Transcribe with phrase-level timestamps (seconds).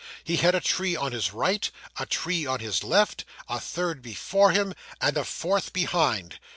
[0.23, 1.69] He had a tree on his right,
[1.99, 6.39] a tree on his left, a third before him, and a fourth behind.